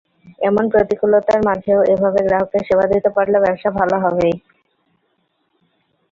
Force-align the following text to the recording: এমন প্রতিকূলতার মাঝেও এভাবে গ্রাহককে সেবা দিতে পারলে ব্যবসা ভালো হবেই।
এমন 0.41 0.63
প্রতিকূলতার 0.73 1.39
মাঝেও 1.47 1.79
এভাবে 1.93 2.19
গ্রাহককে 2.27 2.59
সেবা 2.67 2.85
দিতে 2.91 3.09
পারলে 3.15 3.37
ব্যবসা 3.43 3.69
ভালো 3.79 3.95
হবেই। 4.03 4.35